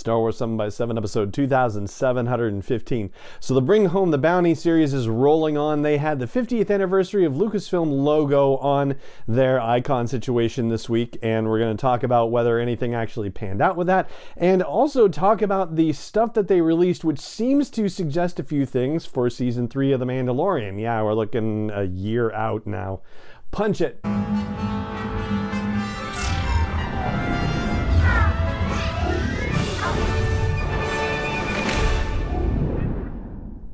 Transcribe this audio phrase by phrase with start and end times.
[0.00, 3.12] Star Wars 7 by 7 episode 2715.
[3.38, 5.82] So the Bring Home the Bounty series is rolling on.
[5.82, 8.96] They had the 50th anniversary of Lucasfilm logo on
[9.28, 13.60] their icon situation this week, and we're going to talk about whether anything actually panned
[13.60, 17.88] out with that, and also talk about the stuff that they released, which seems to
[17.90, 20.80] suggest a few things for season 3 of The Mandalorian.
[20.80, 23.02] Yeah, we're looking a year out now.
[23.50, 24.00] Punch it.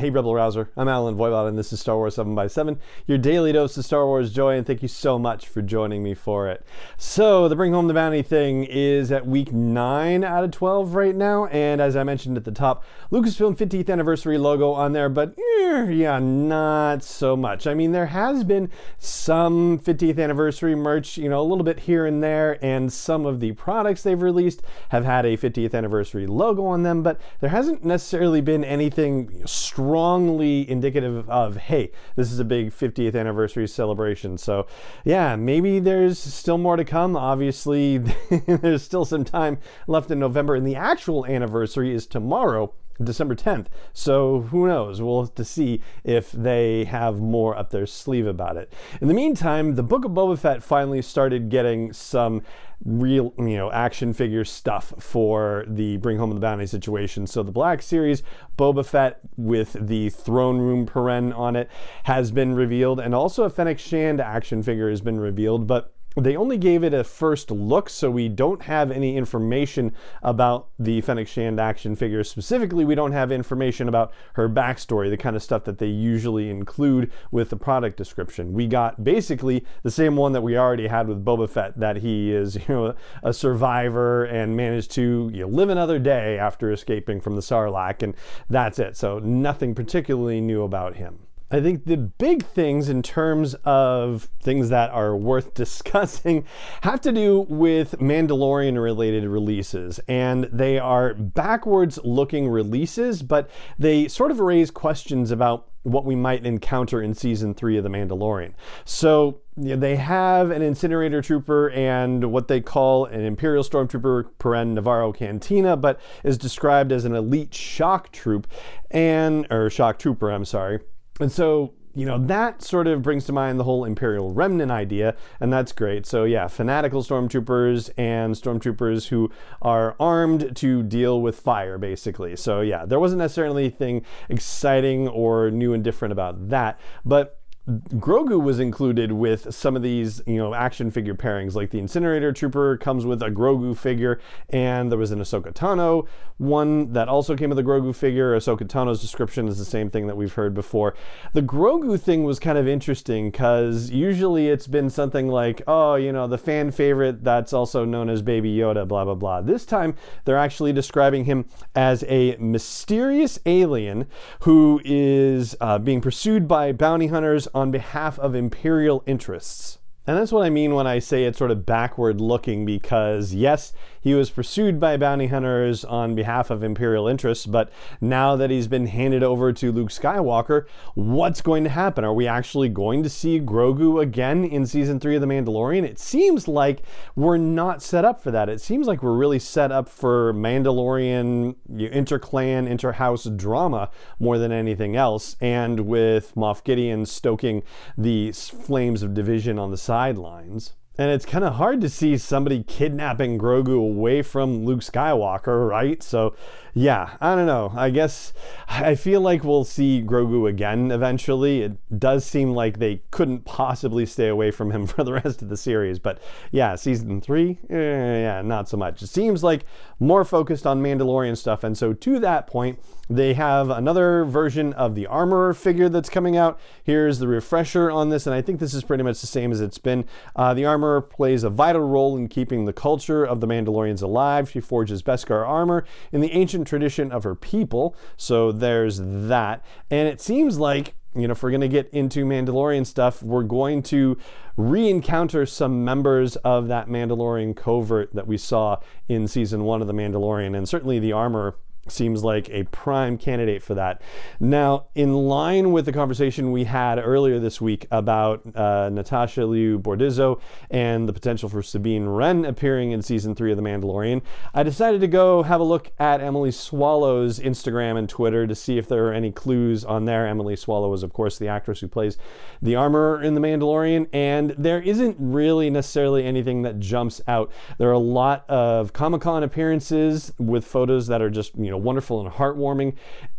[0.00, 0.70] Hey, Rebel Rouser.
[0.78, 3.84] I'm Allen Voivod, and this is Star Wars 7 by 7 your daily dose of
[3.84, 6.64] Star Wars joy, and thank you so much for joining me for it.
[6.96, 11.14] So, the Bring Home the Bounty thing is at week 9 out of 12 right
[11.14, 15.38] now, and as I mentioned at the top, Lucasfilm 50th anniversary logo on there, but
[15.38, 17.66] eh, yeah, not so much.
[17.66, 22.06] I mean, there has been some 50th anniversary merch, you know, a little bit here
[22.06, 26.64] and there, and some of the products they've released have had a 50th anniversary logo
[26.64, 32.38] on them, but there hasn't necessarily been anything strong strongly indicative of, hey, this is
[32.38, 34.38] a big 50th anniversary celebration.
[34.38, 34.68] So,
[35.04, 37.16] yeah, maybe there's still more to come.
[37.16, 37.98] Obviously,
[38.46, 42.72] there's still some time left in November, and the actual anniversary is tomorrow.
[43.02, 43.66] December 10th.
[43.92, 45.00] So who knows?
[45.00, 48.72] We'll have to see if they have more up their sleeve about it.
[49.00, 52.42] In the meantime, the Book of Boba Fett finally started getting some
[52.84, 57.26] real, you know, action figure stuff for the Bring Home the Bounty situation.
[57.26, 58.22] So the Black Series
[58.56, 61.70] Boba Fett with the throne room paren on it
[62.04, 66.36] has been revealed, and also a Fennec Shand action figure has been revealed, but they
[66.36, 71.28] only gave it a first look, so we don't have any information about the Fennec
[71.28, 72.24] Shand action figure.
[72.24, 76.50] Specifically, we don't have information about her backstory, the kind of stuff that they usually
[76.50, 78.52] include with the product description.
[78.52, 82.32] We got basically the same one that we already had with Boba Fett, that he
[82.32, 87.20] is, you know, a survivor and managed to you know, live another day after escaping
[87.20, 88.14] from the Sarlacc, and
[88.48, 88.96] that's it.
[88.96, 91.20] So nothing particularly new about him.
[91.52, 96.44] I think the big things in terms of things that are worth discussing
[96.82, 99.98] have to do with Mandalorian related releases.
[100.06, 106.14] And they are backwards looking releases, but they sort of raise questions about what we
[106.14, 108.52] might encounter in season three of The Mandalorian.
[108.84, 114.28] So you know, they have an incinerator trooper and what they call an Imperial Stormtrooper
[114.38, 118.46] Paren Navarro Cantina, but is described as an elite shock troop
[118.90, 120.80] and or shock trooper, I'm sorry
[121.18, 125.16] and so, you know, that sort of brings to mind the whole Imperial Remnant idea,
[125.40, 126.06] and that's great.
[126.06, 132.36] So, yeah, fanatical stormtroopers and stormtroopers who are armed to deal with fire, basically.
[132.36, 137.39] So, yeah, there wasn't necessarily anything exciting or new and different about that, but
[137.70, 141.54] Grogu was included with some of these, you know, action figure pairings.
[141.54, 146.06] Like the Incinerator Trooper comes with a Grogu figure, and there was an Ahsoka Tano
[146.40, 148.34] one that also came with a Grogu figure.
[148.34, 150.94] Ahsoka Tano's description is the same thing that we've heard before.
[151.34, 156.12] The Grogu thing was kind of interesting because usually it's been something like, oh, you
[156.12, 159.42] know, the fan favorite that's also known as Baby Yoda, blah blah blah.
[159.42, 159.94] This time
[160.24, 161.44] they're actually describing him
[161.74, 164.06] as a mysterious alien
[164.40, 169.79] who is uh, being pursued by bounty hunters behalf of imperial interests.
[170.06, 173.72] And that's what I mean when I say it's sort of backward looking because, yes,
[174.00, 177.70] he was pursued by bounty hunters on behalf of Imperial interests, but
[178.00, 180.64] now that he's been handed over to Luke Skywalker,
[180.94, 182.02] what's going to happen?
[182.02, 185.84] Are we actually going to see Grogu again in season three of The Mandalorian?
[185.84, 186.82] It seems like
[187.14, 188.48] we're not set up for that.
[188.48, 194.96] It seems like we're really set up for Mandalorian interclan, interhouse drama more than anything
[194.96, 197.62] else, and with Moff Gideon stoking
[197.98, 200.74] the flames of division on the sidelines.
[201.00, 206.02] And it's kind of hard to see somebody kidnapping Grogu away from Luke Skywalker, right?
[206.02, 206.34] So
[206.74, 207.72] yeah, I don't know.
[207.74, 208.32] I guess
[208.68, 211.62] I feel like we'll see Grogu again eventually.
[211.62, 215.48] It does seem like they couldn't possibly stay away from him for the rest of
[215.48, 215.98] the series.
[215.98, 216.20] But
[216.50, 219.02] yeah, season three, eh, yeah, not so much.
[219.02, 219.64] It seems like
[219.98, 221.64] more focused on Mandalorian stuff.
[221.64, 226.36] And so to that point, they have another version of the Armorer figure that's coming
[226.36, 226.60] out.
[226.84, 229.60] Here's the refresher on this, and I think this is pretty much the same as
[229.60, 230.04] it's been.
[230.36, 234.02] Uh, the Armorer armor plays a vital role in keeping the culture of the Mandalorians
[234.02, 234.50] alive.
[234.50, 237.94] She forges Beskar armor in the ancient tradition of her people.
[238.16, 239.64] So there's that.
[239.90, 243.42] And it seems like you know, if we're going to get into Mandalorian stuff, we're
[243.42, 244.16] going to
[244.56, 248.76] re encounter some members of that Mandalorian covert that we saw
[249.08, 250.56] in season one of The Mandalorian.
[250.56, 251.56] And certainly the armor
[251.88, 254.00] seems like a prime candidate for that.
[254.38, 259.78] Now, in line with the conversation we had earlier this week about uh, Natasha Liu
[259.78, 260.40] Bordizzo
[260.70, 264.22] and the potential for Sabine Wren appearing in season three of The Mandalorian,
[264.54, 268.78] I decided to go have a look at Emily Swallow's Instagram and Twitter to see
[268.78, 270.26] if there are any clues on there.
[270.26, 272.18] Emily Swallow is, of course, the actress who plays
[272.62, 277.50] the armor in The Mandalorian, and there isn't really necessarily anything that jumps out.
[277.78, 282.20] There are a lot of Comic Con appearances with photos that are just, you wonderful
[282.20, 282.94] and heartwarming.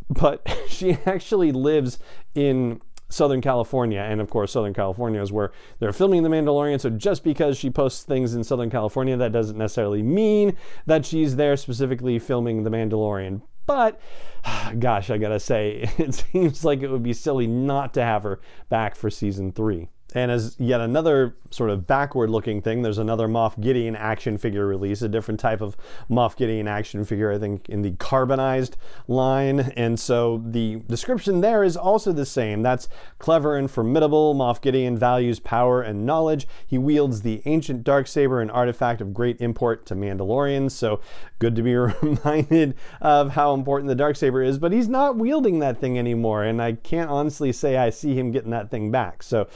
[0.09, 1.99] But she actually lives
[2.35, 6.79] in Southern California, and of course, Southern California is where they're filming The Mandalorian.
[6.79, 10.55] So just because she posts things in Southern California, that doesn't necessarily mean
[10.85, 13.41] that she's there specifically filming The Mandalorian.
[13.65, 13.99] But
[14.79, 18.39] gosh, I gotta say, it seems like it would be silly not to have her
[18.69, 19.89] back for season three.
[20.13, 24.65] And as yet another sort of backward looking thing, there's another Moff Gideon action figure
[24.65, 25.77] release, a different type of
[26.09, 28.77] Moff Gideon action figure, I think, in the carbonized
[29.07, 29.59] line.
[29.75, 32.61] And so the description there is also the same.
[32.61, 34.35] That's clever and formidable.
[34.35, 36.47] Moff Gideon values power and knowledge.
[36.65, 40.71] He wields the ancient dark saber, an artifact of great import to Mandalorians.
[40.71, 41.01] So
[41.39, 45.59] good to be reminded of how important the dark saber is, but he's not wielding
[45.59, 46.43] that thing anymore.
[46.43, 49.23] And I can't honestly say I see him getting that thing back.
[49.23, 49.47] So,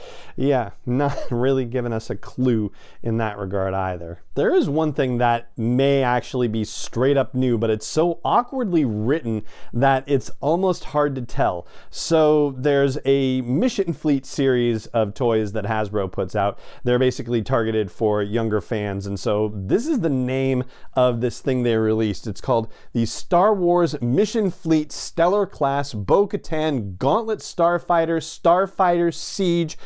[0.84, 2.72] not really giving us a clue
[3.02, 4.20] in that regard either.
[4.34, 8.84] There is one thing that may actually be straight up new, but it's so awkwardly
[8.84, 11.66] written that it's almost hard to tell.
[11.90, 16.58] So there's a Mission Fleet series of toys that Hasbro puts out.
[16.84, 20.64] They're basically targeted for younger fans, and so this is the name
[20.94, 22.26] of this thing they released.
[22.26, 29.78] It's called the Star Wars Mission Fleet Stellar Class Bo Katan Gauntlet Starfighter Starfighter Siege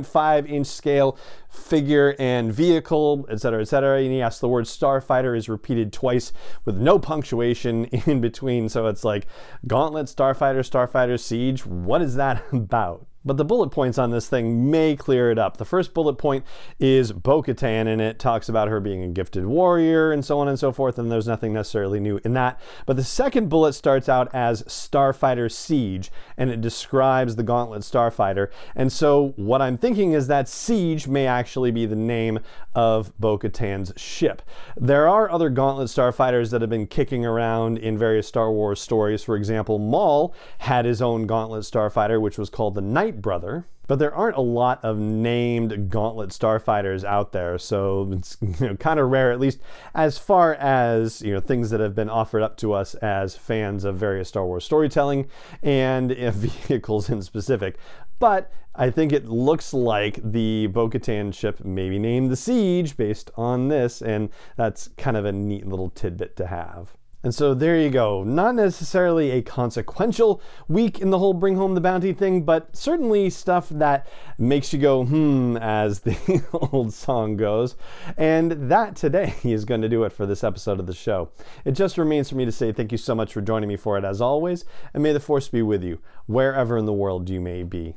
[0.00, 1.16] 2.5 inch scale
[1.48, 4.00] figure and vehicle, etc., etc.
[4.00, 6.32] And yes, the word starfighter is repeated twice
[6.64, 8.68] with no punctuation in between.
[8.68, 9.26] So it's like
[9.66, 11.66] Gauntlet, Starfighter, Starfighter, Siege.
[11.66, 13.06] What is that about?
[13.24, 15.56] But the bullet points on this thing may clear it up.
[15.56, 16.44] The first bullet point
[16.80, 20.48] is Bo Katan, and it talks about her being a gifted warrior and so on
[20.48, 22.60] and so forth, and there's nothing necessarily new in that.
[22.86, 28.48] But the second bullet starts out as Starfighter Siege, and it describes the Gauntlet Starfighter.
[28.74, 32.40] And so what I'm thinking is that Siege may actually be the name
[32.74, 34.42] of Bo Katan's ship.
[34.76, 39.22] There are other Gauntlet Starfighters that have been kicking around in various Star Wars stories.
[39.22, 43.66] For example, Maul had his own Gauntlet Starfighter, which was called the Night brother.
[43.88, 48.76] But there aren't a lot of named Gauntlet starfighters out there, so it's you know,
[48.76, 49.58] kind of rare, at least
[49.94, 53.84] as far as you know things that have been offered up to us as fans
[53.84, 55.28] of various Star Wars storytelling
[55.62, 57.76] and vehicles in specific.
[58.18, 63.30] But I think it looks like the Bo Katan ship maybe named the Siege based
[63.36, 66.96] on this, and that's kind of a neat little tidbit to have.
[67.24, 68.24] And so there you go.
[68.24, 73.30] Not necessarily a consequential week in the whole bring home the bounty thing, but certainly
[73.30, 74.08] stuff that
[74.38, 77.76] makes you go, hmm, as the old song goes.
[78.16, 81.30] And that today is going to do it for this episode of the show.
[81.64, 83.96] It just remains for me to say thank you so much for joining me for
[83.96, 87.40] it as always, and may the force be with you, wherever in the world you
[87.40, 87.96] may be.